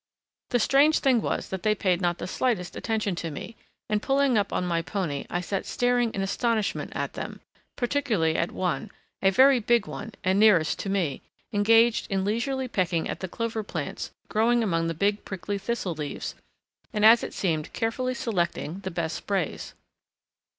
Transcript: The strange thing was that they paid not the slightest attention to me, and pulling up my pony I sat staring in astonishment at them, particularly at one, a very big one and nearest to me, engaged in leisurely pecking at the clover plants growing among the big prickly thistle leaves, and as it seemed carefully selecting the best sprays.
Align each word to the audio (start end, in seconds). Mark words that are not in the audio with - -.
The 0.49 0.57
strange 0.57 0.97
thing 0.97 1.21
was 1.21 1.49
that 1.49 1.61
they 1.61 1.75
paid 1.75 2.01
not 2.01 2.17
the 2.17 2.25
slightest 2.25 2.75
attention 2.75 3.13
to 3.17 3.29
me, 3.29 3.55
and 3.87 4.01
pulling 4.01 4.35
up 4.35 4.49
my 4.49 4.81
pony 4.81 5.27
I 5.29 5.41
sat 5.41 5.63
staring 5.67 6.09
in 6.15 6.23
astonishment 6.23 6.91
at 6.95 7.13
them, 7.13 7.39
particularly 7.75 8.35
at 8.35 8.51
one, 8.51 8.89
a 9.21 9.29
very 9.29 9.59
big 9.59 9.85
one 9.85 10.15
and 10.23 10.39
nearest 10.39 10.79
to 10.79 10.89
me, 10.89 11.21
engaged 11.53 12.07
in 12.09 12.25
leisurely 12.25 12.67
pecking 12.67 13.07
at 13.07 13.19
the 13.19 13.27
clover 13.27 13.61
plants 13.61 14.09
growing 14.27 14.63
among 14.63 14.87
the 14.87 14.95
big 14.95 15.23
prickly 15.23 15.59
thistle 15.59 15.93
leaves, 15.93 16.33
and 16.91 17.05
as 17.05 17.23
it 17.23 17.31
seemed 17.35 17.71
carefully 17.71 18.15
selecting 18.15 18.79
the 18.79 18.89
best 18.89 19.17
sprays. 19.17 19.75